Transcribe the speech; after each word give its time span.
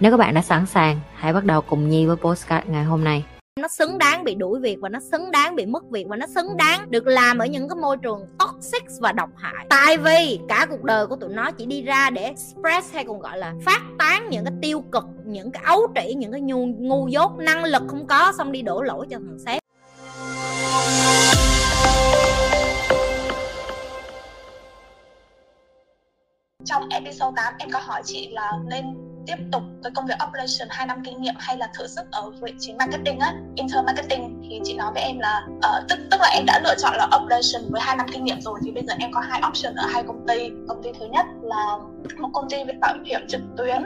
Nếu 0.00 0.10
các 0.10 0.16
bạn 0.16 0.34
đã 0.34 0.42
sẵn 0.42 0.66
sàng, 0.66 1.00
hãy 1.14 1.32
bắt 1.32 1.44
đầu 1.44 1.60
cùng 1.60 1.88
Nhi 1.88 2.06
với 2.06 2.16
postcard 2.16 2.68
ngày 2.68 2.84
hôm 2.84 3.04
nay. 3.04 3.24
Nó 3.60 3.68
xứng 3.68 3.98
đáng 3.98 4.24
bị 4.24 4.34
đuổi 4.34 4.60
việc 4.60 4.76
và 4.80 4.88
nó 4.88 4.98
xứng 5.12 5.30
đáng 5.30 5.56
bị 5.56 5.66
mất 5.66 5.90
việc 5.90 6.06
và 6.08 6.16
nó 6.16 6.26
xứng 6.26 6.56
đáng 6.56 6.90
được 6.90 7.06
làm 7.06 7.38
ở 7.38 7.46
những 7.46 7.68
cái 7.68 7.76
môi 7.76 7.96
trường 7.96 8.26
toxic 8.38 8.82
và 9.00 9.12
độc 9.12 9.30
hại. 9.36 9.66
Tại 9.70 9.98
vì 9.98 10.40
cả 10.48 10.66
cuộc 10.70 10.84
đời 10.84 11.06
của 11.06 11.16
tụi 11.16 11.30
nó 11.30 11.50
chỉ 11.50 11.66
đi 11.66 11.82
ra 11.82 12.10
để 12.10 12.22
express 12.22 12.94
hay 12.94 13.04
còn 13.04 13.18
gọi 13.18 13.38
là 13.38 13.54
phát 13.64 13.80
tán 13.98 14.30
những 14.30 14.44
cái 14.44 14.54
tiêu 14.62 14.84
cực 14.92 15.04
những 15.24 15.50
cái 15.50 15.62
ấu 15.66 15.86
trĩ 15.94 16.14
những 16.14 16.32
cái 16.32 16.40
ngu, 16.40 16.66
ngu 16.66 17.08
dốt 17.08 17.32
năng 17.38 17.64
lực 17.64 17.82
không 17.88 18.06
có 18.06 18.32
xong 18.38 18.52
đi 18.52 18.62
đổ 18.62 18.82
lỗi 18.82 19.06
cho 19.10 19.18
thằng 19.18 19.38
sếp. 19.46 19.62
Trong 26.64 26.88
episode 26.88 27.32
8 27.36 27.54
em 27.58 27.70
có 27.72 27.78
hỏi 27.78 28.02
chị 28.04 28.28
là 28.32 28.52
nên 28.64 29.09
tiếp 29.26 29.36
tục 29.52 29.62
cái 29.82 29.92
công 29.94 30.06
việc 30.06 30.14
operation 30.28 30.68
2 30.70 30.86
năm 30.86 31.02
kinh 31.04 31.22
nghiệm 31.22 31.34
hay 31.38 31.56
là 31.56 31.68
thử 31.78 31.86
sức 31.86 32.06
ở 32.10 32.30
vị 32.42 32.52
trí 32.58 32.72
marketing 32.72 33.18
á 33.18 33.34
intern 33.56 33.86
marketing 33.86 34.42
thì 34.50 34.60
chị 34.64 34.74
nói 34.74 34.92
với 34.94 35.02
em 35.02 35.18
là 35.18 35.46
uh, 35.56 35.88
tức 35.88 35.98
tức 36.10 36.20
là 36.20 36.28
em 36.34 36.46
đã 36.46 36.60
lựa 36.64 36.74
chọn 36.78 36.94
là 36.96 37.08
operation 37.22 37.62
với 37.70 37.80
2 37.80 37.96
năm 37.96 38.06
kinh 38.12 38.24
nghiệm 38.24 38.40
rồi 38.40 38.58
thì 38.64 38.70
bây 38.70 38.82
giờ 38.86 38.94
em 38.98 39.12
có 39.12 39.20
hai 39.20 39.42
option 39.48 39.74
ở 39.74 39.86
hai 39.92 40.02
công 40.02 40.26
ty. 40.28 40.50
Công 40.68 40.82
ty 40.82 40.90
thứ 41.00 41.06
nhất 41.06 41.26
là 41.42 41.76
một 42.18 42.28
công 42.32 42.48
ty 42.50 42.64
về 42.64 42.74
bảo 42.80 42.94
hiểm 43.04 43.20
trực 43.28 43.40
tuyến 43.56 43.82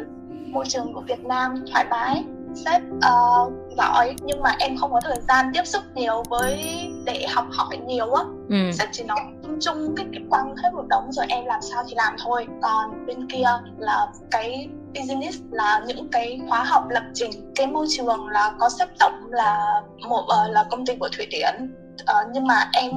môi 0.47 0.65
trường 0.69 0.95
của 0.95 1.01
Việt 1.01 1.25
Nam 1.25 1.65
thoải 1.73 1.85
mái 1.91 2.25
sếp 2.55 2.83
uh, 2.97 3.53
giỏi 3.77 4.15
nhưng 4.23 4.43
mà 4.43 4.57
em 4.59 4.77
không 4.77 4.93
có 4.93 5.01
thời 5.05 5.21
gian 5.29 5.51
tiếp 5.55 5.63
xúc 5.65 5.83
nhiều 5.95 6.23
với 6.31 6.87
để 7.05 7.27
học 7.35 7.45
hỏi 7.51 7.77
nhiều 7.87 8.13
á. 8.13 8.23
Ừ. 8.49 8.73
sếp 8.73 8.89
chỉ 8.93 9.05
nói 9.05 9.19
chung 9.43 9.59
chung 9.61 9.95
cái, 9.97 10.07
cái 10.13 10.23
quăng 10.31 10.57
hết 10.57 10.71
một 10.75 10.85
đống 10.89 11.13
rồi 11.13 11.27
em 11.29 11.45
làm 11.45 11.61
sao 11.63 11.85
thì 11.89 11.95
làm 11.97 12.17
thôi. 12.25 12.47
Còn 12.63 13.07
bên 13.07 13.29
kia 13.29 13.45
là 13.79 14.07
cái 14.31 14.69
business 14.95 15.39
là 15.51 15.85
những 15.87 16.09
cái 16.13 16.41
khóa 16.49 16.65
học 16.65 16.85
lập 16.89 17.05
trình. 17.15 17.53
Cái 17.55 17.67
môi 17.67 17.87
trường 17.97 18.29
là 18.29 18.53
có 18.59 18.69
sếp 18.69 18.89
tổng 18.99 19.31
là 19.31 19.83
một 20.09 20.25
uh, 20.25 20.51
là 20.51 20.65
công 20.71 20.87
ty 20.87 20.95
của 21.01 21.09
thụy 21.17 21.27
điển. 21.27 21.77
Uh, 22.03 22.31
nhưng 22.33 22.47
mà 22.47 22.71
em 22.73 22.93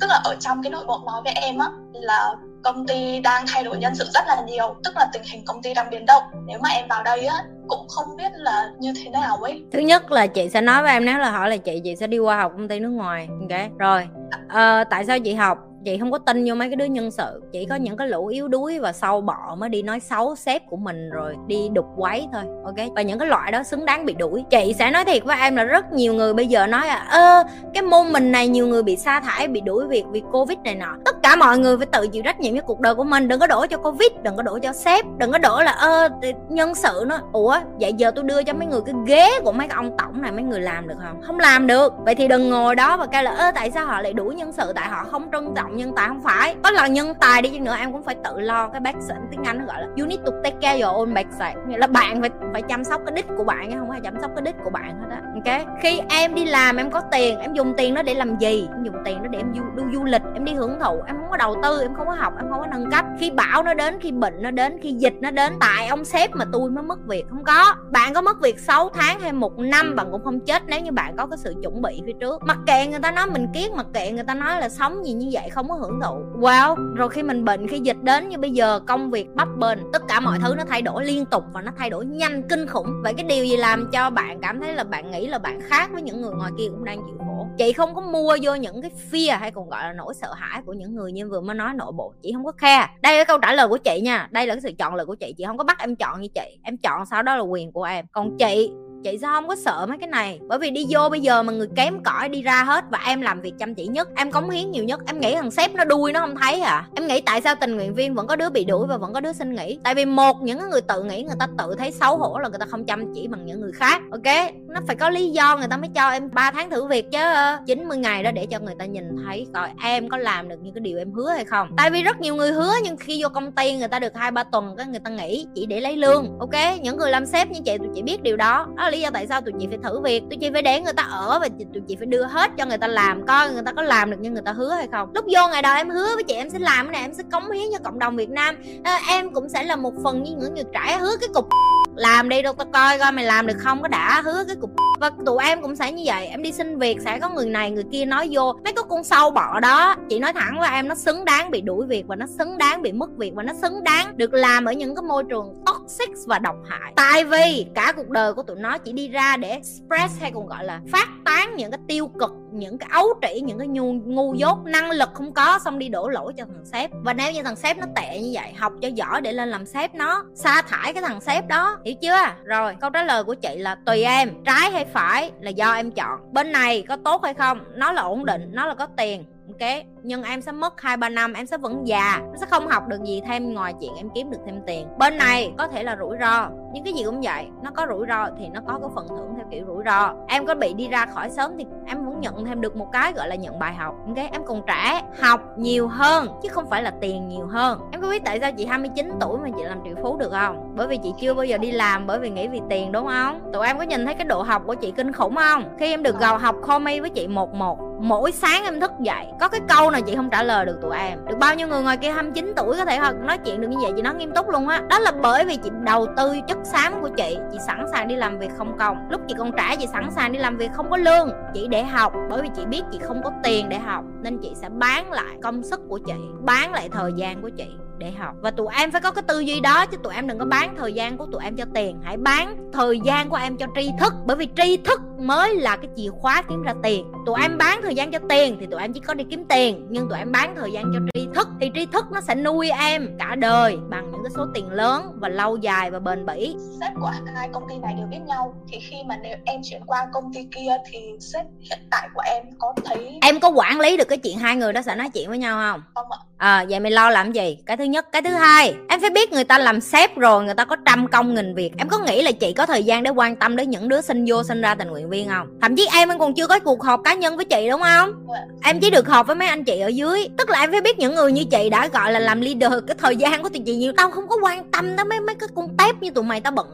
tức 0.00 0.06
là 0.06 0.20
ở 0.24 0.36
trong 0.40 0.62
cái 0.62 0.70
nội 0.70 0.84
bộ 0.86 1.00
nói 1.06 1.22
với 1.24 1.32
em 1.32 1.58
á 1.58 1.70
là 1.92 2.34
công 2.62 2.86
ty 2.86 3.20
đang 3.20 3.44
thay 3.48 3.64
đổi 3.64 3.78
nhân 3.78 3.94
sự 3.94 4.04
rất 4.14 4.24
là 4.26 4.42
nhiều 4.46 4.76
tức 4.84 4.96
là 4.96 5.06
tình 5.12 5.22
hình 5.32 5.44
công 5.46 5.62
ty 5.62 5.74
đang 5.74 5.90
biến 5.90 6.06
động. 6.06 6.22
Nếu 6.46 6.58
mà 6.62 6.68
em 6.68 6.88
vào 6.88 7.02
đây 7.02 7.26
á 7.26 7.44
cũng 7.68 7.86
không 7.88 8.16
biết 8.16 8.32
là 8.34 8.70
như 8.78 8.92
thế 9.04 9.10
nào 9.10 9.36
ấy. 9.36 9.62
Thứ 9.72 9.78
nhất 9.78 10.10
là 10.10 10.26
chị 10.26 10.48
sẽ 10.48 10.60
nói 10.60 10.82
với 10.82 10.92
em 10.92 11.04
nếu 11.04 11.18
là 11.18 11.30
hỏi 11.30 11.50
là 11.50 11.56
chị 11.56 11.80
chị 11.84 11.96
sẽ 11.96 12.06
đi 12.06 12.18
qua 12.18 12.36
học 12.36 12.52
công 12.56 12.68
ty 12.68 12.80
nước 12.80 12.88
ngoài. 12.88 13.28
Ok 13.40 13.60
rồi. 13.78 14.08
À, 14.48 14.84
tại 14.84 15.04
sao 15.04 15.18
chị 15.20 15.34
học? 15.34 15.58
Chị 15.84 15.98
không 15.98 16.12
có 16.12 16.18
tin 16.18 16.44
vô 16.48 16.54
mấy 16.54 16.68
cái 16.68 16.76
đứa 16.76 16.84
nhân 16.84 17.10
sự. 17.10 17.42
Chỉ 17.52 17.64
có 17.64 17.74
những 17.74 17.96
cái 17.96 18.08
lũ 18.08 18.26
yếu 18.26 18.48
đuối 18.48 18.78
và 18.78 18.92
sâu 18.92 19.20
bọ 19.20 19.54
mới 19.58 19.68
đi 19.68 19.82
nói 19.82 20.00
xấu 20.00 20.36
sếp 20.36 20.66
của 20.70 20.76
mình 20.76 21.10
rồi 21.10 21.36
đi 21.46 21.68
đục 21.72 21.86
quấy 21.96 22.28
thôi 22.32 22.42
ok? 22.64 22.88
Và 22.96 23.02
những 23.02 23.18
cái 23.18 23.28
loại 23.28 23.52
đó 23.52 23.62
xứng 23.62 23.84
đáng 23.84 24.06
bị 24.06 24.14
đuổi. 24.14 24.44
Chị 24.50 24.74
sẽ 24.78 24.90
nói 24.90 25.04
thiệt 25.04 25.24
với 25.24 25.40
em 25.40 25.56
là 25.56 25.64
rất 25.64 25.92
nhiều 25.92 26.14
người 26.14 26.34
bây 26.34 26.46
giờ 26.46 26.66
nói 26.66 26.86
là 26.86 26.94
ơ 26.94 27.42
cái 27.74 27.82
môn 27.82 28.12
mình 28.12 28.32
này 28.32 28.48
nhiều 28.48 28.66
người 28.66 28.82
bị 28.82 28.96
sa 28.96 29.20
thải 29.20 29.48
bị 29.48 29.60
đuổi 29.60 29.86
việc 29.86 30.04
vì 30.10 30.22
covid 30.32 30.58
này 30.64 30.74
nọ. 30.74 30.96
Tất 31.04 31.19
cả 31.30 31.36
mọi 31.36 31.58
người 31.58 31.76
phải 31.76 31.86
tự 31.86 32.08
chịu 32.08 32.22
trách 32.22 32.40
nhiệm 32.40 32.52
với 32.52 32.62
cuộc 32.62 32.80
đời 32.80 32.94
của 32.94 33.04
mình. 33.04 33.28
Đừng 33.28 33.40
có 33.40 33.46
đổ 33.46 33.66
cho 33.66 33.76
covid 33.76 34.08
đừng 34.22 34.36
có 34.36 34.42
đổ 34.42 34.58
cho 34.62 34.72
sếp 34.72 35.04
đừng 35.18 35.32
có 35.32 35.38
đổ 35.38 35.62
là 35.62 35.72
ơ 35.72 36.08
nhân 36.48 36.74
sự 36.74 37.04
nó 37.06 37.18
ủa 37.32 37.58
vậy 37.80 37.92
giờ 37.92 38.10
tôi 38.10 38.24
đưa 38.24 38.42
cho 38.42 38.52
mấy 38.52 38.66
người 38.66 38.80
cái 38.86 38.94
ghế 39.06 39.30
của 39.44 39.52
mấy 39.52 39.68
cái 39.68 39.76
ông 39.76 39.96
tổng 39.98 40.22
này 40.22 40.32
mấy 40.32 40.42
người 40.42 40.60
làm 40.60 40.88
được 40.88 40.94
không? 41.02 41.22
Không 41.22 41.38
làm 41.38 41.66
được. 41.66 41.92
Vậy 42.04 42.14
thì 42.14 42.28
đừng 42.28 42.50
ngồi 42.50 42.74
đó 42.74 42.96
và 42.96 43.06
kêu 43.06 43.22
là 43.22 43.30
ơ 43.30 43.50
tại 43.54 43.70
sao 43.70 43.86
họ 43.86 44.00
lại 44.00 44.12
đuổi 44.12 44.34
nhân 44.34 44.52
sự? 44.52 44.72
Tại 44.74 44.88
họ 44.88 45.04
không 45.10 45.28
trân 45.32 45.54
trọng 45.56 45.76
nhân 45.76 45.92
tài. 45.96 46.08
Không 46.08 46.20
phải. 46.20 46.56
Có 46.62 46.70
là 46.70 46.86
nhân 46.86 47.14
tài 47.20 47.42
đi 47.42 47.48
chăng 47.48 47.64
nữa 47.64 47.76
em 47.80 47.92
cũng 47.92 48.02
phải 48.02 48.16
tự 48.24 48.40
lo. 48.40 48.68
Cái 48.68 48.80
backside 48.80 49.20
tiếng 49.30 49.44
anh 49.44 49.58
nó 49.58 49.64
gọi 49.64 49.80
là 49.80 49.86
you 49.98 50.06
need 50.06 50.20
to 50.26 50.32
take 50.44 50.56
care 50.60 50.82
your 50.82 50.96
own 50.96 51.14
backside 51.14 51.54
nghĩa 51.68 51.78
là 51.78 51.86
bạn 51.86 52.20
phải 52.20 52.30
phải 52.52 52.62
chăm 52.62 52.84
sóc 52.84 53.00
cái 53.06 53.12
đích 53.16 53.26
của 53.36 53.44
bạn 53.44 53.78
không 53.78 53.88
phải 53.88 54.00
chăm 54.04 54.14
sóc 54.20 54.30
cái 54.36 54.42
đích 54.42 54.56
của 54.64 54.70
bạn 54.70 55.00
hết 55.00 55.08
á. 55.10 55.20
Ok? 55.34 55.78
Khi 55.82 56.00
em 56.08 56.34
đi 56.34 56.44
làm 56.44 56.76
em 56.76 56.90
có 56.90 57.00
tiền 57.12 57.38
em 57.38 57.54
dùng 57.54 57.74
tiền 57.76 57.94
nó 57.94 58.02
để 58.02 58.14
làm 58.14 58.38
gì? 58.38 58.68
Em 58.72 58.84
dùng 58.84 58.96
tiền 59.04 59.18
nó 59.22 59.28
để 59.28 59.38
em 59.38 59.54
du, 59.56 59.62
du, 59.76 59.98
du 59.98 60.04
lịch 60.04 60.22
em 60.34 60.44
đi 60.44 60.52
hưởng 60.54 60.78
thụ 60.80 61.00
em 61.06 61.19
không 61.20 61.30
có 61.30 61.36
đầu 61.36 61.56
tư, 61.62 61.80
em 61.82 61.94
không 61.94 62.06
có 62.06 62.12
học, 62.12 62.32
em 62.38 62.50
không 62.50 62.60
có 62.60 62.66
nâng 62.66 62.90
cấp. 62.90 63.04
Khi 63.20 63.30
bão 63.30 63.62
nó 63.62 63.74
đến, 63.74 64.00
khi 64.00 64.12
bệnh 64.12 64.42
nó 64.42 64.50
đến, 64.50 64.78
khi 64.82 64.92
dịch 64.92 65.14
nó 65.20 65.30
đến, 65.30 65.52
tại 65.60 65.88
ông 65.88 66.04
sếp 66.04 66.30
mà 66.36 66.44
tôi 66.52 66.70
mới 66.70 66.84
mất 66.84 66.98
việc 67.06 67.24
không 67.30 67.44
có. 67.44 67.74
Bạn 67.90 68.14
có 68.14 68.20
mất 68.20 68.40
việc 68.40 68.58
6 68.58 68.88
tháng 68.88 69.20
hay 69.20 69.32
một 69.32 69.58
năm, 69.58 69.96
bạn 69.96 70.06
cũng 70.12 70.24
không 70.24 70.40
chết 70.40 70.62
nếu 70.66 70.80
như 70.80 70.92
bạn 70.92 71.16
có 71.16 71.26
cái 71.26 71.38
sự 71.38 71.54
chuẩn 71.62 71.82
bị 71.82 72.02
phía 72.06 72.12
trước. 72.20 72.42
Mặc 72.42 72.58
kệ 72.66 72.86
người 72.86 73.00
ta 73.00 73.10
nói 73.10 73.26
mình 73.26 73.46
kiết, 73.54 73.72
mặc 73.72 73.86
kệ 73.94 74.10
người 74.10 74.24
ta 74.24 74.34
nói 74.34 74.60
là 74.60 74.68
sống 74.68 75.06
gì 75.06 75.12
như 75.12 75.28
vậy, 75.32 75.50
không 75.50 75.68
có 75.68 75.74
hưởng 75.74 76.00
thụ. 76.02 76.22
Wow. 76.40 76.94
Rồi 76.94 77.08
khi 77.08 77.22
mình 77.22 77.44
bệnh, 77.44 77.68
khi 77.68 77.78
dịch 77.78 77.96
đến 78.02 78.28
như 78.28 78.38
bây 78.38 78.50
giờ, 78.50 78.80
công 78.86 79.10
việc 79.10 79.34
bấp 79.34 79.48
bênh, 79.56 79.78
tất 79.92 80.02
cả 80.08 80.20
mọi 80.20 80.38
thứ 80.38 80.54
nó 80.58 80.64
thay 80.68 80.82
đổi 80.82 81.04
liên 81.04 81.26
tục 81.26 81.44
và 81.52 81.62
nó 81.62 81.72
thay 81.78 81.90
đổi 81.90 82.06
nhanh, 82.06 82.48
kinh 82.48 82.66
khủng. 82.66 82.86
Vậy 83.02 83.14
cái 83.16 83.24
điều 83.24 83.44
gì 83.44 83.56
làm 83.56 83.90
cho 83.92 84.10
bạn 84.10 84.38
cảm 84.40 84.60
thấy 84.60 84.74
là 84.74 84.84
bạn 84.84 85.10
nghĩ 85.10 85.26
là 85.26 85.38
bạn 85.38 85.60
khác 85.60 85.90
với 85.92 86.02
những 86.02 86.20
người 86.20 86.34
ngoài 86.34 86.52
kia 86.58 86.66
cũng 86.70 86.84
đang 86.84 86.98
chịu 86.98 87.18
khổ? 87.18 87.29
Chị 87.58 87.72
không 87.72 87.94
có 87.94 88.00
mua 88.00 88.36
vô 88.42 88.54
những 88.54 88.82
cái 88.82 88.90
fear 89.10 89.38
hay 89.38 89.50
còn 89.50 89.68
gọi 89.68 89.84
là 89.84 89.92
nỗi 89.92 90.14
sợ 90.14 90.32
hãi 90.32 90.62
của 90.66 90.72
những 90.72 90.94
người 90.94 91.12
như 91.12 91.28
vừa 91.28 91.40
mới 91.40 91.54
nói 91.54 91.74
nội 91.74 91.92
bộ, 91.92 92.14
chị 92.22 92.32
không 92.32 92.44
có 92.44 92.52
khe 92.52 92.86
đây 93.02 93.18
là 93.18 93.24
câu 93.24 93.38
trả 93.42 93.52
lời 93.52 93.68
của 93.68 93.78
chị 93.78 94.00
nha, 94.00 94.28
đây 94.30 94.46
là 94.46 94.54
cái 94.54 94.60
sự 94.60 94.72
chọn 94.78 94.94
lựa 94.94 95.06
của 95.06 95.14
chị 95.14 95.34
chị 95.38 95.44
không 95.46 95.58
có 95.58 95.64
bắt 95.64 95.78
em 95.78 95.96
chọn 95.96 96.20
như 96.20 96.28
chị, 96.34 96.58
em 96.62 96.76
chọn 96.76 97.06
sau 97.10 97.22
đó 97.22 97.36
là 97.36 97.42
quyền 97.42 97.72
của 97.72 97.82
em. 97.82 98.06
Còn 98.12 98.38
chị 98.38 98.70
chị 99.04 99.18
sao 99.20 99.32
không 99.32 99.48
có 99.48 99.56
sợ 99.56 99.86
mấy 99.88 99.98
cái 99.98 100.08
này? 100.08 100.40
Bởi 100.48 100.58
vì 100.58 100.70
đi 100.70 100.86
vô 100.90 101.08
bây 101.08 101.20
giờ 101.20 101.42
mà 101.42 101.52
người 101.52 101.68
kém 101.76 102.02
cỏi 102.02 102.28
đi 102.28 102.42
ra 102.42 102.64
hết 102.64 102.84
và 102.90 102.98
em 103.06 103.20
làm 103.20 103.40
việc 103.40 103.52
chăm 103.58 103.74
chỉ 103.74 103.86
nhất 103.86 104.08
em 104.16 104.32
cống 104.32 104.50
hiến 104.50 104.70
nhiều 104.70 104.84
nhất. 104.84 105.00
Em 105.06 105.20
nghĩ 105.20 105.34
thằng 105.34 105.50
sếp 105.50 105.74
nó 105.74 105.84
đuôi 105.84 106.12
nó 106.12 106.20
không 106.20 106.34
thấy 106.36 106.60
à? 106.60 106.88
Em 106.94 107.06
nghĩ 107.06 107.20
tại 107.20 107.40
sao 107.40 107.54
tình 107.54 107.76
nguyện 107.76 107.94
viên 107.94 108.14
vẫn 108.14 108.26
có 108.26 108.36
đứa 108.36 108.50
bị 108.50 108.64
đuổi 108.64 108.86
và 108.86 108.96
vẫn 108.96 109.12
có 109.12 109.20
đứa 109.20 109.32
xin 109.32 109.54
nghỉ? 109.54 109.78
Tại 109.84 109.94
vì 109.94 110.04
một 110.04 110.42
những 110.42 110.70
người 110.70 110.80
tự 110.80 111.02
nghĩ 111.02 111.22
người 111.22 111.36
ta 111.38 111.46
tự 111.58 111.74
thấy 111.78 111.90
xấu 111.90 112.16
hổ 112.16 112.38
là 112.38 112.48
người 112.48 112.58
ta 112.58 112.66
không 112.66 112.84
chăm 112.84 113.14
chỉ 113.14 113.28
bằng 113.28 113.46
những 113.46 113.60
người 113.60 113.72
khác 113.72 114.02
ok? 114.10 114.52
Nó 114.68 114.80
phải 114.86 114.96
có 114.96 115.10
lý 115.10 115.30
do 115.30 115.56
người 115.56 115.68
ta 115.70 115.76
mới 115.76 115.90
cho 115.94 116.10
em 116.10 116.30
3 116.32 116.50
tháng 116.50 116.70
thử 116.70 116.86
việc 116.86 117.06
chứ. 117.12 117.18
90 117.66 117.98
ngày 117.98 118.22
đó 118.22 118.30
để 118.30 118.46
cho 118.46 118.58
người 118.58 118.74
ta 118.78 118.84
nhìn 118.84 119.04
thấy 119.26 119.46
coi 119.54 119.68
em 119.82 120.08
có 120.08 120.16
làm 120.16 120.48
được 120.48 120.56
những 120.62 120.74
cái 120.74 120.80
điều 120.80 120.98
em 120.98 121.12
hứa 121.12 121.30
hay 121.30 121.44
không. 121.44 121.68
Tại 121.76 121.90
vì 121.90 122.02
rất 122.02 122.20
nhiều 122.20 122.34
người 122.34 122.52
hứa 122.52 122.72
nhưng 122.84 122.96
khi 122.96 123.22
vô 123.22 123.28
công 123.28 123.52
ty 123.52 123.76
người 123.76 123.88
ta 123.88 123.98
được 123.98 124.16
hai 124.16 124.30
ba 124.30 124.44
tuần 124.44 124.74
cái 124.76 124.86
người 124.86 125.00
ta 125.04 125.10
nghỉ 125.10 125.46
chỉ 125.54 125.66
để 125.66 125.80
lấy 125.80 125.96
lương 125.96 126.38
ok? 126.38 126.80
Những 126.80 126.96
người 126.96 127.10
làm 127.10 127.26
sếp 127.26 127.50
như 127.50 127.60
chị 127.64 127.78
tụi 127.78 127.88
chị 127.94 128.02
biết 128.02 128.22
điều 128.22 128.36
đó. 128.36 128.66
Đó 128.76 128.89
lý 128.90 129.00
do 129.00 129.10
tại 129.12 129.26
sao 129.26 129.40
tụi 129.40 129.54
chị 129.60 129.66
phải 129.66 129.78
thử 129.82 130.00
việc. 130.00 130.22
Tụi 130.30 130.38
chị 130.40 130.50
phải 130.52 130.62
để 130.62 130.80
người 130.80 130.92
ta 130.92 131.02
ở 131.02 131.38
và 131.40 131.48
tụi 131.74 131.82
chị 131.88 131.96
phải 131.96 132.06
đưa 132.06 132.22
hết 132.22 132.50
cho 132.58 132.66
người 132.66 132.78
ta 132.78 132.86
làm 132.86 133.26
coi 133.26 133.50
người 133.50 133.62
ta 133.66 133.72
có 133.72 133.82
làm 133.82 134.10
được 134.10 134.16
như 134.20 134.30
người 134.30 134.42
ta 134.44 134.52
hứa 134.52 134.74
hay 134.74 134.88
không. 134.92 135.10
Lúc 135.14 135.24
vô 135.24 135.48
ngày 135.48 135.62
đầu 135.62 135.76
em 135.76 135.90
hứa 135.90 136.14
với 136.14 136.24
chị 136.24 136.34
em 136.34 136.50
sẽ 136.50 136.58
làm 136.58 136.86
cái 136.86 136.92
này 136.92 137.02
em 137.02 137.14
sẽ 137.14 137.22
cống 137.32 137.50
hiến 137.50 137.64
cho 137.72 137.78
cộng 137.84 137.98
đồng 137.98 138.16
việt 138.16 138.30
nam. 138.30 138.56
À, 138.84 139.00
em 139.08 139.32
cũng 139.32 139.48
sẽ 139.48 139.62
là 139.62 139.76
một 139.76 139.94
phần 140.04 140.22
như 140.22 140.30
những 140.30 140.54
người 140.54 140.64
trải 140.72 140.98
hứa 140.98 141.16
cái 141.20 141.28
cục 141.34 141.48
làm 141.96 142.28
đi 142.28 142.42
đâu 142.42 142.52
tao 142.52 142.66
coi 142.72 142.98
coi 142.98 143.12
mày 143.12 143.24
làm 143.24 143.46
được 143.46 143.56
không 143.58 143.82
có 143.82 143.88
đã 143.88 144.22
hứa 144.24 144.44
cái 144.46 144.56
cục 144.60 144.70
và 145.00 145.10
tụi 145.26 145.44
em 145.44 145.62
cũng 145.62 145.76
sẽ 145.76 145.92
như 145.92 146.02
vậy. 146.06 146.26
Em 146.26 146.42
đi 146.42 146.52
xin 146.52 146.78
việc 146.78 147.00
sẽ 147.04 147.18
có 147.18 147.28
người 147.28 147.46
này 147.46 147.70
người 147.70 147.84
kia 147.92 148.04
nói 148.04 148.28
vô 148.30 148.52
mấy 148.64 148.72
có 148.72 148.82
con 148.82 149.04
sâu 149.04 149.30
bọ 149.30 149.60
đó 149.60 149.96
chị 150.08 150.18
nói 150.18 150.32
thẳng 150.32 150.56
với 150.60 150.68
em 150.72 150.88
nó 150.88 150.94
xứng 150.94 151.24
đáng 151.24 151.50
bị 151.50 151.60
đuổi 151.60 151.86
việc 151.86 152.04
và 152.06 152.16
nó 152.16 152.26
xứng 152.38 152.58
đáng 152.58 152.82
bị 152.82 152.92
mất 152.92 153.10
việc 153.16 153.32
và 153.34 153.42
nó 153.42 153.52
xứng 153.62 153.84
đáng 153.84 154.16
được 154.16 154.34
làm 154.34 154.64
ở 154.64 154.72
những 154.72 154.96
cái 154.96 155.02
môi 155.02 155.24
trường 155.30 155.62
toxic 155.90 156.10
và 156.26 156.38
độc 156.38 156.56
hại. 156.68 156.92
Tại 156.96 157.24
vì 157.24 157.66
cả 157.74 157.92
cuộc 157.96 158.08
đời 158.08 158.34
của 158.34 158.42
tụi 158.42 158.56
nó 158.56 158.78
chỉ 158.78 158.92
đi 158.92 159.08
ra 159.08 159.36
để 159.36 159.48
express 159.48 160.20
hay 160.20 160.30
còn 160.34 160.46
gọi 160.46 160.64
là 160.64 160.80
phát 160.92 161.08
tán 161.24 161.56
những 161.56 161.70
cái 161.70 161.80
tiêu 161.88 162.08
cực 162.20 162.30
những 162.52 162.78
cái 162.78 162.88
ấu 162.92 163.06
trĩ 163.22 163.40
những 163.40 163.58
cái 163.58 163.68
ngu, 163.68 163.92
ngu 163.92 164.34
dốt 164.34 164.58
năng 164.64 164.90
lực 164.90 165.08
không 165.14 165.32
có 165.32 165.58
xong 165.64 165.78
đi 165.78 165.88
đổ 165.88 166.08
lỗi 166.08 166.32
cho 166.36 166.44
thằng 166.44 166.64
sếp. 166.64 166.90
Và 166.92 167.12
nếu 167.12 167.32
như 167.32 167.42
thằng 167.42 167.56
sếp 167.56 167.78
nó 167.78 167.86
tệ 167.96 168.20
như 168.20 168.30
vậy 168.32 168.52
học 168.56 168.72
cho 168.82 168.88
giỏi 168.88 169.20
để 169.20 169.32
lên 169.32 169.48
làm 169.48 169.66
sếp 169.66 169.94
nó 169.94 170.24
sa 170.34 170.62
thải 170.62 170.92
cái 170.92 171.02
thằng 171.02 171.20
sếp 171.20 171.48
đó 171.48 171.78
hiểu 171.84 171.94
chưa? 172.00 172.20
Rồi 172.44 172.76
câu 172.80 172.90
trả 172.90 173.02
lời 173.02 173.24
của 173.24 173.34
chị 173.34 173.58
là 173.58 173.76
tùy 173.86 174.02
em 174.02 174.30
trái 174.44 174.70
hay 174.70 174.84
phải 174.84 175.32
là 175.40 175.50
do 175.50 175.72
em 175.72 175.90
chọn. 175.90 176.32
Bên 176.32 176.52
này 176.52 176.84
có 176.88 176.96
tốt 177.04 177.24
hay 177.24 177.34
không 177.34 177.58
nó 177.74 177.92
là 177.92 178.02
ổn 178.02 178.24
định 178.24 178.50
nó 178.52 178.66
là 178.66 178.74
có 178.74 178.86
tiền 178.96 179.24
ok 179.60 179.68
ok 179.68 179.84
nhưng 180.02 180.22
em 180.22 180.42
sẽ 180.42 180.52
mất 180.52 180.80
hai 180.80 180.96
ba 180.96 181.08
năm 181.08 181.32
em 181.32 181.46
sẽ 181.46 181.58
vẫn 181.58 181.86
già. 181.86 182.14
Em 182.14 182.36
sẽ 182.40 182.46
không 182.46 182.68
học 182.68 182.88
được 182.88 183.02
gì 183.04 183.20
thêm 183.26 183.54
ngoài 183.54 183.74
chuyện 183.80 183.92
em 183.96 184.10
kiếm 184.14 184.30
được 184.30 184.38
thêm 184.46 184.60
tiền. 184.66 184.86
Bên 184.98 185.18
này 185.18 185.52
có 185.58 185.68
thể 185.68 185.82
là 185.82 185.96
rủi 186.00 186.16
ro 186.20 186.48
nhưng 186.72 186.84
cái 186.84 186.92
gì 186.92 187.02
cũng 187.04 187.20
vậy 187.22 187.46
nó 187.62 187.70
có 187.70 187.86
rủi 187.88 188.06
ro 188.08 188.28
thì 188.38 188.48
nó 188.48 188.60
có 188.66 188.78
cái 188.78 188.90
phần 188.94 189.08
thưởng 189.08 189.34
theo 189.36 189.46
kiểu 189.50 189.64
rủi 189.66 189.82
ro. 189.84 190.14
Em 190.28 190.46
có 190.46 190.54
bị 190.54 190.74
đi 190.74 190.88
ra 190.88 191.06
khỏi 191.06 191.30
sớm 191.30 191.52
thì 191.58 191.66
em 191.86 192.06
vẫn 192.06 192.20
nhận 192.20 192.44
thêm 192.44 192.60
được 192.60 192.76
một 192.76 192.86
cái 192.92 193.12
gọi 193.12 193.28
là 193.28 193.34
nhận 193.34 193.58
bài 193.58 193.74
học 193.74 193.94
ok? 194.06 194.16
Em 194.32 194.44
còn 194.46 194.62
trẻ 194.66 195.02
học 195.20 195.40
nhiều 195.58 195.88
hơn 195.88 196.28
chứ 196.42 196.48
không 196.48 196.70
phải 196.70 196.82
là 196.82 196.92
tiền 197.00 197.28
nhiều 197.28 197.46
hơn. 197.46 197.80
Em 197.92 198.00
có 198.00 198.10
biết 198.10 198.24
tại 198.24 198.40
sao 198.40 198.52
chị 198.52 198.66
29 198.66 199.12
tuổi 199.20 199.38
mà 199.38 199.48
chị 199.56 199.62
làm 199.62 199.78
triệu 199.84 199.94
phú 200.02 200.16
được 200.16 200.30
không? 200.30 200.72
Bởi 200.76 200.86
vì 200.86 200.98
chị 201.02 201.12
chưa 201.20 201.34
bao 201.34 201.44
giờ 201.44 201.58
đi 201.58 201.70
làm 201.70 202.06
bởi 202.06 202.18
vì 202.18 202.30
nghĩ 202.30 202.48
vì 202.48 202.60
tiền 202.70 202.92
đúng 202.92 203.06
không? 203.06 203.50
Tụi 203.52 203.66
em 203.66 203.78
có 203.78 203.84
nhìn 203.84 204.04
thấy 204.04 204.14
cái 204.14 204.24
độ 204.24 204.42
học 204.42 204.62
của 204.66 204.74
chị 204.74 204.90
kinh 204.90 205.12
khủng 205.12 205.36
không? 205.36 205.64
Khi 205.78 205.90
em 205.90 206.02
được 206.02 206.20
gào 206.20 206.38
học 206.38 206.56
call 206.66 206.84
me 206.84 207.00
với 207.00 207.10
chị 207.10 207.28
một 207.28 207.54
một 207.54 207.89
mỗi 208.00 208.32
sáng 208.32 208.64
em 208.64 208.80
thức 208.80 208.90
dậy, 209.00 209.26
có 209.40 209.48
cái 209.48 209.60
câu 209.68 209.90
nào 209.90 210.00
chị 210.00 210.16
không 210.16 210.30
trả 210.30 210.42
lời 210.42 210.66
được 210.66 210.78
tụi 210.82 210.96
em? 210.96 211.18
Được 211.28 211.36
bao 211.38 211.54
nhiêu 211.54 211.68
người 211.68 211.82
ngoài 211.82 211.96
kia 211.96 212.10
29 212.10 212.52
tuổi 212.56 212.76
có 212.76 212.84
thể 212.84 212.98
nói 213.22 213.38
chuyện 213.38 213.60
được 213.60 213.68
như 213.68 213.76
vậy 213.82 213.92
chị 213.96 214.02
nói 214.02 214.14
nghiêm 214.14 214.32
túc 214.34 214.48
luôn 214.48 214.68
á. 214.68 214.80
Đó. 214.80 214.86
đó 214.90 214.98
là 214.98 215.12
bởi 215.22 215.44
vì 215.44 215.56
chị 215.56 215.70
đầu 215.84 216.06
tư 216.16 216.34
chất 216.48 216.58
xám 216.64 217.00
của 217.00 217.08
chị 217.16 217.38
chị 217.52 217.58
sẵn 217.66 217.86
sàng 217.92 218.08
đi 218.08 218.16
làm 218.16 218.38
việc 218.38 218.50
không 218.58 218.78
công. 218.78 218.96
Lúc 219.10 219.20
chị 219.28 219.34
còn 219.38 219.52
trẻ, 219.56 219.76
chị 219.80 219.86
sẵn 219.92 220.10
sàng 220.10 220.32
đi 220.32 220.38
làm 220.38 220.56
việc 220.56 220.70
không 220.72 220.90
có 220.90 220.96
lương, 220.96 221.30
chỉ 221.54 221.68
để 221.68 221.84
học. 221.84 222.12
Bởi 222.30 222.42
vì 222.42 222.48
chị 222.56 222.66
biết 222.66 222.82
chị 222.92 222.98
không 223.02 223.22
có 223.24 223.30
tiền 223.42 223.68
để 223.68 223.78
học, 223.78 224.04
nên 224.22 224.38
chị 224.38 224.52
sẽ 224.54 224.68
bán 224.68 225.12
lại 225.12 225.36
công 225.42 225.62
sức 225.62 225.80
của 225.88 225.98
chị, 226.06 226.20
bán 226.40 226.72
lại 226.72 226.88
thời 226.92 227.12
gian 227.16 227.42
của 227.42 227.50
chị 227.56 227.66
để 228.00 228.10
học. 228.10 228.34
Và 228.40 228.50
tụi 228.50 228.66
em 228.78 228.90
phải 228.90 229.00
có 229.00 229.10
cái 229.10 229.22
tư 229.28 229.40
duy 229.40 229.60
đó 229.60 229.86
chứ 229.86 229.96
tụi 229.96 230.14
em 230.14 230.26
đừng 230.26 230.38
có 230.38 230.44
bán 230.44 230.74
thời 230.78 230.92
gian 230.92 231.16
của 231.16 231.26
tụi 231.32 231.44
em 231.44 231.56
cho 231.56 231.64
tiền. 231.74 232.00
Hãy 232.02 232.16
bán 232.16 232.70
thời 232.72 233.00
gian 233.00 233.30
của 233.30 233.36
em 233.36 233.56
cho 233.56 233.66
tri 233.74 233.90
thức 234.00 234.12
bởi 234.26 234.36
vì 234.36 234.48
tri 234.56 234.76
thức 234.76 235.00
mới 235.18 235.56
là 235.56 235.76
cái 235.76 235.88
chìa 235.96 236.10
khóa 236.10 236.42
kiếm 236.48 236.62
ra 236.62 236.74
tiền. 236.82 237.12
Tụi 237.26 237.40
em 237.42 237.58
bán 237.58 237.80
thời 237.82 237.94
gian 237.94 238.12
cho 238.12 238.18
tiền 238.28 238.56
thì 238.60 238.66
tụi 238.70 238.80
em 238.80 238.92
chỉ 238.92 239.00
có 239.00 239.14
đi 239.14 239.24
kiếm 239.30 239.44
tiền 239.48 239.86
nhưng 239.90 240.08
tụi 240.08 240.18
em 240.18 240.32
bán 240.32 240.54
thời 240.56 240.72
gian 240.72 240.84
cho 240.84 241.00
tri 241.14 241.28
thức 241.34 241.48
thì 241.60 241.70
tri 241.74 241.86
thức 241.86 242.04
nó 242.12 242.20
sẽ 242.20 242.34
nuôi 242.34 242.70
em 242.70 243.16
cả 243.18 243.34
đời 243.34 243.78
bằng 243.88 244.10
những 244.12 244.22
cái 244.22 244.30
số 244.36 244.46
tiền 244.54 244.70
lớn 244.70 245.12
và 245.14 245.28
lâu 245.28 245.56
dài 245.56 245.90
và 245.90 245.98
bền 245.98 246.26
bỉ. 246.26 246.56
Sếp 246.80 246.92
của 247.00 247.12
hai 247.34 247.48
công 247.52 247.68
ty 247.68 247.78
này 247.78 247.94
đều 247.98 248.06
biết 248.06 248.20
nhau. 248.26 248.54
Thì 248.72 248.78
khi 248.80 248.96
mà 249.06 249.16
nếu 249.22 249.36
em 249.44 249.60
chuyển 249.64 249.82
qua 249.86 250.06
công 250.12 250.34
ty 250.34 250.46
kia 250.56 250.76
thì 250.90 250.98
sếp 251.20 251.46
hiện 251.70 251.78
tại 251.90 252.08
của 252.14 252.22
em 252.26 252.44
có 252.58 252.74
thấy 252.84 253.18
em 253.22 253.40
có 253.40 253.48
quản 253.48 253.80
lý 253.80 253.96
được 253.96 254.08
cái 254.08 254.18
chuyện 254.18 254.38
hai 254.38 254.56
người 254.56 254.72
đó 254.72 254.82
sẽ 254.82 254.94
nói 254.94 255.10
chuyện 255.14 255.28
với 255.28 255.38
nhau 255.38 255.72
không? 255.72 255.82
Không 255.94 256.12
ạ 256.12 256.18
à 256.40 256.64
vậy 256.68 256.80
mày 256.80 256.92
lo 256.92 257.10
làm 257.10 257.32
gì? 257.32 257.58
Cái 257.66 257.76
thứ 257.76 257.84
nhất. 257.84 258.06
Cái 258.12 258.22
thứ 258.22 258.30
hai, 258.30 258.74
em 258.88 259.00
phải 259.00 259.10
biết 259.10 259.32
người 259.32 259.44
ta 259.44 259.58
làm 259.58 259.80
sếp 259.80 260.16
rồi, 260.16 260.44
người 260.44 260.54
ta 260.54 260.64
có 260.64 260.76
trăm 260.86 261.06
công 261.08 261.34
nghìn 261.34 261.54
việc. 261.54 261.72
Em 261.78 261.88
có 261.88 261.98
nghĩ 261.98 262.22
là 262.22 262.32
chị 262.32 262.52
có 262.52 262.66
thời 262.66 262.84
gian 262.84 263.02
để 263.02 263.10
quan 263.10 263.36
tâm 263.36 263.56
đến 263.56 263.70
những 263.70 263.88
đứa 263.88 264.00
sinh 264.00 264.24
vô 264.28 264.42
sinh 264.42 264.60
ra 264.60 264.74
tình 264.74 264.88
nguyện 264.88 265.10
viên 265.10 265.28
không? 265.28 265.48
Thậm 265.60 265.76
chí 265.76 265.88
em 265.92 266.18
còn 266.18 266.34
chưa 266.34 266.46
có 266.46 266.58
cuộc 266.58 266.82
họp 266.82 267.00
cá 267.04 267.14
nhân 267.14 267.36
với 267.36 267.44
chị, 267.44 267.68
đúng 267.70 267.82
không? 267.82 268.26
Em 268.64 268.80
chỉ 268.80 268.90
được 268.90 269.08
họp 269.08 269.26
với 269.26 269.36
mấy 269.36 269.48
anh 269.48 269.64
chị 269.64 269.80
ở 269.80 269.88
dưới. 269.88 270.28
Tức 270.38 270.50
là 270.50 270.60
em 270.60 270.70
phải 270.70 270.80
biết 270.80 270.98
những 270.98 271.14
người 271.14 271.32
như 271.32 271.44
chị 271.44 271.70
đã 271.70 271.88
gọi 271.88 272.12
là 272.12 272.18
làm 272.18 272.40
leader, 272.40 272.72
cái 272.86 272.96
thời 272.98 273.16
gian 273.16 273.42
của 273.42 273.48
tụi 273.48 273.62
chị 273.66 273.76
nhiều. 273.76 273.92
Tao 273.96 274.10
không 274.10 274.28
có 274.28 274.36
quan 274.42 274.70
tâm 274.70 274.96
tới 274.96 275.04
mấy 275.04 275.20
mấy 275.20 275.34
cái 275.34 275.48
con 275.54 275.76
tép 275.76 276.02
như 276.02 276.10
tụi 276.10 276.24
mày. 276.24 276.40
Tao 276.40 276.52
bận, 276.52 276.66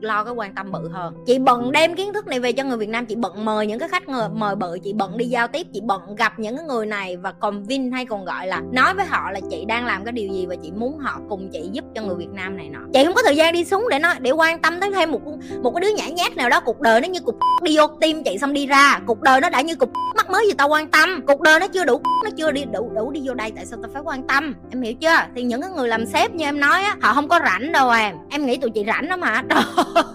lo 0.00 0.24
cái 0.24 0.34
quan 0.34 0.54
tâm 0.54 0.72
bự 0.72 0.88
hơn. 0.92 1.14
Chị 1.26 1.38
bận 1.38 1.72
đem 1.72 1.94
kiến 1.94 2.12
thức 2.12 2.26
này 2.26 2.40
về 2.40 2.52
cho 2.52 2.64
người 2.64 2.76
việt 2.76 2.88
nam. 2.88 3.06
Chị 3.06 3.14
bận 3.14 3.44
mời 3.44 3.66
những 3.66 3.78
cái 3.78 3.88
khách 3.88 4.08
người 4.08 4.28
mời 4.32 4.56
bự. 4.56 4.78
Chị 4.84 4.92
bận 4.92 5.16
đi 5.16 5.24
giao 5.24 5.48
tiếp. 5.48 5.66
Chị 5.74 5.80
bận 5.84 6.16
gặp 6.16 6.38
những 6.38 6.56
cái 6.56 6.66
người 6.66 6.86
này. 6.86 7.16
Và 7.16 7.32
còn 7.40 7.64
vin 7.64 7.92
hay 7.92 8.06
còn 8.06 8.24
gọi 8.24 8.46
là 8.46 8.62
nói 8.76 8.94
với 8.94 9.06
họ 9.06 9.30
là 9.30 9.40
chị 9.50 9.64
đang 9.64 9.86
làm 9.86 10.04
cái 10.04 10.12
điều 10.12 10.28
gì 10.32 10.46
và 10.46 10.54
chị 10.62 10.72
muốn 10.72 10.98
họ 10.98 11.20
cùng 11.28 11.48
chị 11.52 11.68
giúp 11.72 11.84
cho 11.94 12.02
người 12.02 12.14
việt 12.16 12.30
nam 12.32 12.56
này 12.56 12.68
nọ. 12.68 12.78
Chị 12.94 13.04
không 13.04 13.14
có 13.14 13.22
thời 13.22 13.36
gian 13.36 13.52
đi 13.52 13.64
xuống 13.64 13.88
để 13.90 13.98
nói 13.98 14.14
để 14.20 14.30
quan 14.30 14.58
tâm 14.58 14.80
tới 14.80 14.90
thêm 14.90 15.12
một 15.12 15.20
một 15.62 15.70
cái 15.74 15.80
đứa 15.80 15.96
nhã 15.96 16.08
nhát 16.08 16.36
nào 16.36 16.48
đó. 16.48 16.60
Cuộc 16.60 16.80
đời 16.80 17.00
nó 17.00 17.08
như 17.08 17.20
cục 17.20 17.38
đi 17.62 17.76
vô 17.76 17.86
tim 18.00 18.24
chị 18.24 18.38
xong 18.38 18.52
đi 18.52 18.66
ra. 18.66 19.00
Cuộc 19.06 19.22
đời 19.22 19.40
nó 19.40 19.50
đã 19.50 19.60
như 19.60 19.74
cục 19.74 19.92
mắc 20.16 20.30
mới 20.30 20.46
gì 20.46 20.52
tao 20.58 20.68
quan 20.68 20.90
tâm. 20.90 21.20
Cuộc 21.26 21.40
đời 21.40 21.60
nó 21.60 21.66
chưa 21.68 21.84
đủ 21.84 22.00
nó 22.24 22.30
chưa 22.36 22.52
đi 22.52 22.64
đủ 22.72 22.90
đủ 22.94 23.10
đi 23.10 23.20
vô 23.24 23.34
đây 23.34 23.52
tại 23.56 23.66
sao 23.66 23.78
tao 23.82 23.90
phải 23.92 24.02
quan 24.02 24.26
tâm? 24.26 24.54
Em 24.70 24.82
hiểu 24.82 24.94
chưa? 24.94 25.16
Thì 25.34 25.42
những 25.42 25.60
cái 25.60 25.70
người 25.70 25.88
làm 25.88 26.06
sếp 26.06 26.34
như 26.34 26.44
em 26.44 26.60
nói 26.60 26.82
á 26.82 26.96
họ 27.02 27.14
không 27.14 27.28
có 27.28 27.40
rảnh 27.44 27.72
đâu 27.72 27.90
em. 27.90 28.16
Em 28.30 28.46
nghĩ 28.46 28.56
tụi 28.56 28.70
chị 28.70 28.84
rảnh 28.86 29.08
lắm 29.08 29.22
hả? 29.22 29.44
Trời 29.50 29.62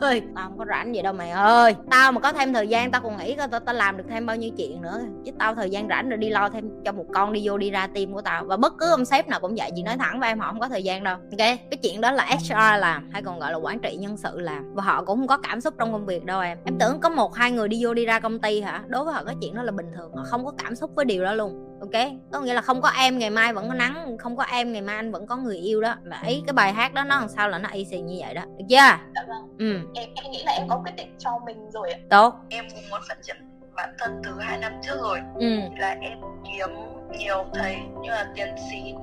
ơi 0.01 0.21
tao 0.35 0.49
không 0.49 0.57
có 0.57 0.65
rảnh 0.69 0.95
gì 0.95 1.01
đâu 1.01 1.13
mày 1.13 1.31
ơi. 1.31 1.75
Tao 1.91 2.11
mà 2.11 2.19
có 2.19 2.33
thêm 2.33 2.53
thời 2.53 2.67
gian 2.67 2.91
tao 2.91 3.01
còn 3.01 3.17
nghĩ 3.17 3.35
coi 3.35 3.47
tao, 3.47 3.59
tao 3.59 3.75
làm 3.75 3.97
được 3.97 4.03
thêm 4.09 4.25
bao 4.25 4.35
nhiêu 4.35 4.51
chuyện 4.57 4.81
nữa. 4.81 5.01
Chứ 5.25 5.31
tao 5.39 5.55
thời 5.55 5.69
gian 5.69 5.87
rảnh 5.89 6.09
rồi 6.09 6.17
đi 6.17 6.29
lo 6.29 6.49
thêm 6.49 6.69
cho 6.85 6.91
một 6.91 7.05
con 7.13 7.33
đi 7.33 7.41
vô 7.47 7.57
đi 7.57 7.71
ra 7.71 7.87
tim 7.87 8.13
của 8.13 8.21
tao 8.21 8.45
và 8.51 8.57
bất 8.57 8.73
cứ 8.77 8.89
ông 8.89 9.05
sếp 9.05 9.27
nào 9.27 9.39
cũng 9.39 9.55
vậy 9.57 9.71
chị 9.75 9.83
nói 9.83 9.97
thẳng 9.97 10.19
với 10.19 10.29
em 10.29 10.39
họ 10.39 10.47
không 10.47 10.59
có 10.59 10.69
thời 10.69 10.83
gian 10.83 11.03
đâu. 11.03 11.15
Ok 11.15 11.37
cái 11.37 11.77
chuyện 11.83 12.01
đó 12.01 12.11
là 12.11 12.25
HR 12.25 12.79
làm 12.79 13.09
hay 13.11 13.21
còn 13.21 13.39
gọi 13.39 13.51
là 13.51 13.57
quản 13.57 13.79
trị 13.79 13.95
nhân 13.95 14.17
sự 14.17 14.39
làm. 14.39 14.73
Và 14.75 14.83
họ 14.83 15.03
cũng 15.03 15.17
không 15.17 15.27
có 15.27 15.37
cảm 15.37 15.61
xúc 15.61 15.73
trong 15.79 15.91
công 15.91 16.05
việc 16.05 16.25
đâu 16.25 16.41
em. 16.41 16.57
Em 16.65 16.79
tưởng 16.79 16.99
có 16.99 17.09
một 17.09 17.35
hai 17.35 17.51
người 17.51 17.67
đi 17.67 17.85
vô 17.85 17.93
đi 17.93 18.05
ra 18.05 18.19
công 18.19 18.39
ty 18.39 18.61
hả? 18.61 18.83
Đối 18.87 19.05
với 19.05 19.13
họ 19.13 19.23
cái 19.23 19.35
chuyện 19.41 19.55
đó 19.55 19.63
là 19.63 19.71
bình 19.71 19.85
thường 19.95 20.11
họ 20.15 20.23
không 20.25 20.45
có 20.45 20.51
cảm 20.57 20.75
xúc 20.75 20.91
với 20.95 21.05
điều 21.05 21.23
đó 21.23 21.33
luôn. 21.33 21.67
Ok 21.81 22.03
có 22.31 22.41
nghĩa 22.41 22.53
là 22.53 22.61
không 22.61 22.81
có 22.81 22.89
em 22.89 23.17
ngày 23.17 23.29
mai 23.29 23.53
vẫn 23.53 23.67
có 23.67 23.73
nắng 23.73 24.17
không 24.19 24.37
có 24.37 24.43
em 24.43 24.71
ngày 24.73 24.81
mai 24.81 24.95
anh 24.95 25.11
vẫn 25.11 25.27
có 25.27 25.37
người 25.37 25.57
yêu 25.57 25.81
đó. 25.81 25.95
Là 26.03 26.21
ý 26.27 26.43
cái 26.47 26.53
bài 26.53 26.73
hát 26.73 26.93
đó 26.93 27.03
nó 27.03 27.19
làm 27.19 27.29
sao 27.29 27.49
là 27.49 27.57
nó 27.57 27.69
y 27.69 27.85
xì 27.85 28.01
như 28.01 28.17
vậy 28.19 28.33
đó. 28.33 28.41
Được 28.57 28.65
chưa? 28.69 28.75
Dạ 29.15 29.25
vâng. 29.27 29.57
Ừ. 29.59 29.79
Em 29.93 30.09
em 30.15 30.31
nghĩ 30.31 30.43
là 30.45 30.51
em 30.51 30.67
có 30.69 30.81
quyết 30.85 30.95
định 30.95 31.15
cho 31.19 31.31
mình 31.45 31.71
rồi 31.71 31.91
ạ. 31.91 31.99
Tốt. 32.09 32.35
Em 32.49 32.65
cũng 32.69 32.89
muốn 32.89 32.99
phát 33.09 33.17
triển 33.23 33.35
bản 33.75 33.93
thân 33.99 34.21
từ 34.23 34.31
hai 34.39 34.57
năm 34.57 34.71
trước 34.83 34.97
rồi. 35.01 35.19
Ừ. 35.39 35.47
Là 35.79 35.97
em 36.01 36.19
kiếm 36.43 36.69
nhiều 37.17 37.45
thầy 37.53 37.77
như 38.01 38.09
là 38.09 38.25
tiến 38.35 38.55
sĩ 38.71 38.93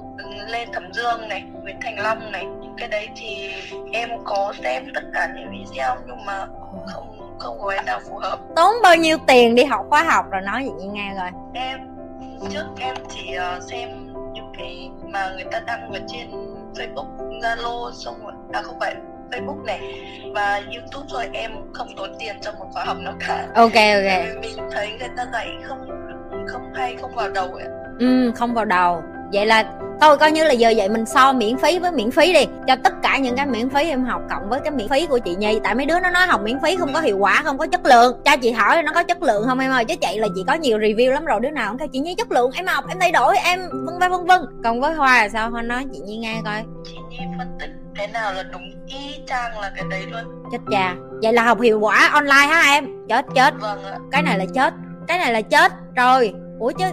lên 0.49 0.69
thẩm 0.73 0.93
dương 0.93 1.29
này 1.29 1.45
nguyễn 1.63 1.77
thành 1.83 1.99
long 1.99 2.33
này. 2.33 2.45
Những 2.45 2.75
cái 2.79 2.89
đấy 2.89 3.09
thì 3.17 3.51
em 3.93 4.11
có 4.25 4.53
xem 4.63 4.87
tất 4.95 5.03
cả 5.15 5.29
những 5.37 5.51
video 5.51 5.97
nhưng 6.07 6.25
mà 6.25 6.47
không 6.87 7.37
không 7.39 7.59
có 7.61 7.75
nào 7.87 8.01
phù 8.09 8.19
hợp. 8.19 8.39
Tốn 8.57 8.75
bao 8.83 8.97
nhiêu 8.97 9.19
tiền 9.27 9.55
đi 9.55 9.65
học 9.65 9.87
khóa 9.89 10.03
học 10.03 10.27
rồi 10.31 10.41
nói 10.41 10.71
vậy 10.77 10.87
nghe 10.87 11.15
rồi 11.15 11.31
em 11.55 11.79
trước 12.51 12.67
em 12.79 12.95
chỉ 13.09 13.37
uh, 13.57 13.63
xem 13.63 14.15
những 14.33 14.53
cái 14.59 14.91
mà 15.03 15.31
người 15.35 15.45
ta 15.53 15.61
đăng 15.67 15.93
ở 15.93 16.01
trên 16.09 16.31
facebook 16.75 17.41
zalo 17.41 17.93
xong 17.93 18.15
rồi 18.23 18.33
à 18.53 18.63
không 18.63 18.81
phải 18.81 18.95
Facebook 19.31 19.65
này. 19.65 19.81
Và 20.35 20.61
YouTube 20.75 21.07
thôi 21.11 21.29
em 21.33 21.53
không 21.73 21.89
tốn 21.97 22.11
tiền 22.19 22.37
cho 22.41 22.53
một 22.53 22.67
khóa 22.73 22.85
học 22.85 22.97
nào 23.01 23.15
cả. 23.21 23.47
ok 23.55 23.75
ok. 23.75 24.41
Mình 24.43 24.57
thấy 24.73 24.91
người 24.99 25.09
ta 25.17 25.27
dạy 25.33 25.49
không 25.63 25.89
không 26.49 26.73
hay 26.75 26.97
không 27.01 27.15
vào 27.15 27.31
đầu 27.31 27.49
ấy. 27.55 27.65
Ừ 27.99 28.33
không 28.37 28.55
vào 28.55 28.65
đầu. 28.65 29.03
Vậy 29.33 29.47
là 29.47 29.65
thôi 30.01 30.17
coi 30.19 30.33
như 30.33 30.45
là 30.45 30.53
giờ 30.53 30.73
vậy 30.77 30.89
mình 30.89 31.07
so 31.07 31.33
miễn 31.33 31.59
phí 31.59 31.79
với 31.79 31.93
miễn 31.93 32.11
phí 32.11 32.33
đi. 32.33 32.47
Cho 32.67 32.77
tất 32.85 32.93
cả 33.03 33.19
những 33.19 33.37
cái 33.37 33.47
miễn 33.47 33.71
phí 33.71 33.89
em 33.89 34.05
học 34.05 34.23
cộng 34.31 34.49
với 34.49 34.61
cái 34.61 34.71
miễn 34.71 34.89
phí 34.89 35.07
của 35.07 35.19
chị 35.19 35.35
nhi. 35.35 35.61
Tại 35.65 35.75
mấy 35.75 35.87
đứa 35.87 36.01
nó 36.01 36.11
nói 36.11 36.27
học 36.27 36.41
miễn 36.45 36.59
phí 36.63 36.77
không 36.77 36.93
có 36.95 37.01
hiệu 37.01 37.19
quả 37.19 37.41
không 37.45 37.59
có 37.59 37.67
chất 37.67 37.87
lượng. 37.87 38.21
Cha 38.25 38.37
chị 38.37 38.51
hỏi 38.51 38.83
nó 38.83 38.93
có 38.95 39.03
chất 39.03 39.23
lượng 39.23 39.45
không 39.47 39.59
em 39.59 39.71
ơi? 39.71 39.85
Chứ 39.85 39.95
chị 40.01 40.19
là 40.19 40.29
chị 40.35 40.45
có 40.47 40.55
nhiều 40.55 40.79
review 40.79 41.13
lắm 41.13 41.25
rồi 41.25 41.41
đứa 41.41 41.51
nào 41.51 41.69
cũng 41.69 41.79
kêu 41.79 41.89
chị 41.93 41.99
nhi 41.99 42.15
chất 42.19 42.33
lượng 42.33 42.51
em 42.55 42.67
học 42.67 42.85
em 42.89 42.99
thay 43.01 43.13
đổi 43.13 43.37
em 43.39 43.61
vân 43.87 43.99
vân 43.99 44.11
vân 44.11 44.27
vân. 44.27 44.41
Còn 44.65 44.81
với 44.81 44.95
hoa 44.95 45.23
là 45.23 45.29
sao? 45.29 45.51
Hoa 45.51 45.63
nói 45.63 45.85
chị 45.93 45.99
nhi 45.99 46.17
nghe 46.17 46.35
coi. 46.45 46.63
Chị 46.85 46.95
Nhi 47.11 47.19
phân 47.39 47.49
tích 47.61 47.71
cái 47.97 48.09
nào 48.09 48.33
là 48.33 48.43
đúng 48.43 48.63
y 48.87 49.17
chang 49.27 49.61
là 49.61 49.71
cái 49.77 49.85
đấy 49.91 50.03
luôn. 50.11 50.23
chết 50.53 50.59
cha. 50.71 50.95
Vậy 51.23 51.33
là 51.33 51.43
học 51.43 51.61
hiệu 51.61 51.81
quả 51.81 52.11
online 52.13 52.47
hả 52.49 52.63
em? 52.73 52.87
Chết 53.09 53.25
chết. 53.35 53.55
Vâng 53.61 53.85
ạ. 53.85 53.97
cái 54.13 54.23
này 54.23 54.39
là 54.39 54.45
chết. 54.55 54.75
Cái 55.07 55.19
này 55.19 55.33
là 55.33 55.41
chết. 55.41 55.73
Rồi. 55.97 56.33
Ủa 56.59 56.73
chứ 56.79 56.85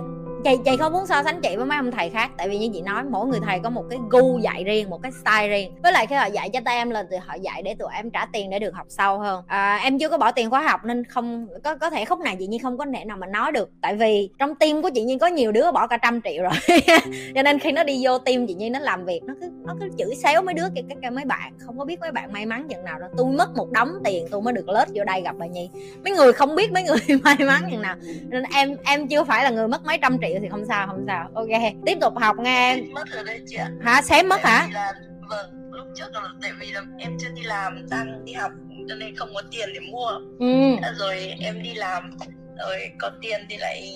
chị 0.45 0.57
chị 0.65 0.77
không 0.77 0.94
muốn 0.94 1.06
so 1.06 1.24
sánh 1.24 1.42
chị 1.42 1.56
với 1.56 1.65
mấy 1.65 1.77
ông 1.77 1.92
thầy 1.92 2.09
khác 2.09 2.31
tại 2.38 2.50
vì 2.50 2.57
như 2.57 2.69
chị 2.74 2.81
nói 2.81 3.03
mỗi 3.09 3.27
người 3.27 3.39
thầy 3.45 3.59
có 3.59 3.69
một 3.69 3.83
cái 3.89 4.00
gu 4.09 4.39
dạy 4.39 4.63
riêng 4.63 4.89
một 4.89 5.01
cái 5.03 5.12
style 5.12 5.47
riêng. 5.47 5.71
Với 5.83 5.92
lại 5.92 6.07
khi 6.07 6.15
họ 6.15 6.25
dạy 6.25 6.50
cho 6.50 6.59
tụi 6.65 6.74
em 6.74 6.89
là 6.89 7.03
thì 7.12 7.18
họ 7.25 7.33
dạy 7.33 7.62
để 7.62 7.75
tụi 7.80 7.88
em 7.95 8.09
trả 8.09 8.25
tiền 8.33 8.50
để 8.50 8.59
được 8.59 8.74
học 8.74 8.88
sâu 8.89 9.19
hơn. 9.19 9.44
À, 9.47 9.80
em 9.83 10.00
chưa 10.00 10.09
có 10.09 10.18
bỏ 10.18 10.31
tiền 10.31 10.50
khóa 10.50 10.62
học 10.62 10.86
nên 10.86 11.03
không 11.06 11.48
có 11.63 11.75
có 11.75 11.89
thể 11.89 12.05
khúc 12.05 12.19
này 12.19 12.36
chị 12.39 12.48
nhiên 12.48 12.60
không 12.60 12.77
có 12.77 12.86
thể 12.93 13.05
nào 13.05 13.17
mà 13.17 13.27
nói 13.27 13.51
được. 13.51 13.69
Tại 13.81 13.96
vì 13.96 14.29
trong 14.39 14.55
tim 14.55 14.81
của 14.81 14.89
chị 14.96 15.03
nhiên 15.03 15.19
có 15.19 15.27
nhiều 15.27 15.51
đứa 15.51 15.72
bỏ 15.72 15.88
cả 15.88 15.98
trăm 15.98 16.22
triệu 16.22 16.43
rồi. 16.43 16.79
Cho 17.36 17.43
nên 17.43 17.60
khi 17.60 17.72
nó 17.72 17.84
đi 17.84 18.01
vô 18.03 18.17
tim 18.17 18.48
chị 18.48 18.53
nhiên 18.53 18.72
nó 18.72 18.79
làm 18.79 19.05
việc 19.05 19.24
nó 19.24 19.34
cứ 19.41 19.50
nó 19.65 19.75
cứ 19.79 19.89
chửi 19.98 20.15
xéo 20.15 20.41
mấy 20.41 20.53
đứa 20.53 20.67
cái, 20.75 20.84
cái, 21.01 21.12
mấy 21.12 21.25
bạn. 21.25 21.53
Không 21.60 21.79
có 21.79 21.86
biết 21.86 22.00
mấy 22.00 22.12
bạn 22.12 22.34
may 22.34 22.46
mắn 22.46 22.67
chừng 22.69 22.84
nào 22.84 23.00
đâu. 23.00 23.10
Tôi 23.17 23.25
mất 23.25 23.55
một 23.55 23.72
đống 23.72 23.89
tiền 24.03 24.27
tôi 24.31 24.41
mới 24.41 24.53
được 24.53 24.69
lết 24.69 24.88
vô 24.93 25.03
đây 25.03 25.22
gặp 25.22 25.36
bà 25.39 25.46
nhi. 25.46 25.69
Mấy 26.03 26.13
người 26.13 26.34
không 26.34 26.55
biết 26.55 26.72
mấy 26.72 26.84
người 26.84 26.98
may 27.24 27.38
mắn 27.39 27.67
chừng 27.72 27.81
nào. 27.81 27.96
Nên 28.29 28.43
em 28.55 28.75
em 28.86 29.08
chưa 29.08 29.24
phải 29.24 29.43
là 29.43 29.50
người 29.50 29.67
mất 29.67 29.86
mấy 29.86 29.98
trăm 30.01 30.17
triệu 30.22 30.35
thì 30.42 30.50
không 30.50 30.65
sao 30.65 30.88
không 30.88 31.04
sao. 31.08 31.30
Ok 31.34 31.48
tiếp 31.86 31.98
tục 32.01 32.13
học 32.18 32.36
nghe. 32.39 32.82
Mất 32.94 33.08
rồi 33.15 33.24
đấy 33.24 33.42
chị 33.48 33.56
ạ. 33.56 33.70
hả? 33.82 34.01
Xém 34.01 34.30
mất 34.30 34.42
hả? 34.44 34.68
là, 34.74 34.94
vâng, 35.30 35.72
lúc 35.72 35.88
trước 35.96 36.06
là 36.13 36.22
tại 36.42 36.51
vì 36.60 36.72
là 36.72 36.82
em 36.98 37.18
chưa 37.20 37.30
đi 37.36 37.42
làm, 37.44 37.86
đang 37.89 38.25
đi 38.25 38.34
học 38.34 38.51
cho 38.89 38.96
nên 38.96 39.15
không 39.15 39.30
có 39.34 39.42
tiền 39.51 39.70
để 39.74 39.80
mua. 39.92 40.10
ừ. 40.39 40.75
Rồi 41.00 41.34
em 41.39 41.63
đi 41.63 41.74
làm, 41.74 42.18
rồi 42.58 42.77
có 43.00 43.12
tiền 43.22 43.42
thì 43.50 43.58
lại 43.58 43.94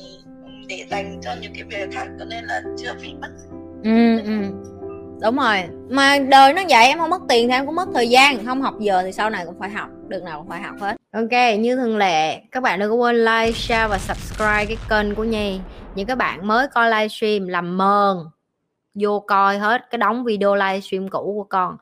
để 0.68 0.86
dành 0.90 1.20
cho 1.24 1.32
những 1.42 1.54
cái 1.54 1.64
việc 1.64 1.90
khác 1.96 2.08
cho 2.20 2.26
nên 2.26 2.44
là 2.46 2.62
chưa 2.78 2.94
bị 3.02 3.14
mất. 3.22 3.30
ừ 3.84 4.20
ừ. 4.20 4.42
Đúng 5.22 5.36
rồi. 5.36 5.64
Mà 5.90 6.20
đời 6.20 6.54
nó 6.54 6.62
vậy 6.70 6.88
em 6.88 6.98
không 7.00 7.10
mất 7.10 7.22
tiền 7.30 7.48
thì 7.48 7.54
em 7.54 7.66
cũng 7.66 7.76
mất 7.76 7.90
thời 7.94 8.10
gian. 8.10 8.46
Không 8.46 8.62
học 8.62 8.74
giờ 8.80 9.02
thì 9.06 9.12
sau 9.12 9.30
này 9.30 9.46
cũng 9.46 9.60
phải 9.60 9.70
học 9.70 9.90
được 10.10 10.24
nào 10.24 10.40
cũng 10.40 10.50
phải 10.50 10.62
học 10.62 10.76
hết. 10.80 10.96
Ok, 11.14 11.60
như 11.60 11.76
thường 11.76 11.98
lệ, 11.98 12.42
các 12.52 12.64
bạn 12.64 12.80
đừng 12.80 12.90
có 12.90 12.96
quên 12.96 13.26
like, 13.26 13.52
share 13.52 13.88
và 13.88 13.98
subscribe 13.98 14.66
cái 14.66 14.78
kênh 14.90 15.16
của 15.16 15.24
nhi. 15.24 15.60
Những 15.96 16.08
các 16.08 16.18
bạn 16.18 16.48
mới 16.48 16.68
coi 16.68 16.90
livestream 16.90 17.48
làm 17.48 17.78
mờn. 17.78 18.18
Vô 18.94 19.20
coi 19.20 19.58
hết, 19.58 19.82
cái 19.90 19.98
đóng 19.98 20.24
video 20.24 20.56
livestream 20.56 21.08
cũ 21.08 21.34
của 21.36 21.48
con. 21.50 21.78